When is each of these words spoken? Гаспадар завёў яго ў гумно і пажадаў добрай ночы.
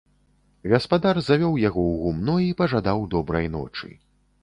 Гаспадар 0.73 1.15
завёў 1.27 1.53
яго 1.67 1.83
ў 1.91 2.01
гумно 2.07 2.35
і 2.49 2.51
пажадаў 2.65 3.07
добрай 3.17 3.45
ночы. 3.61 3.97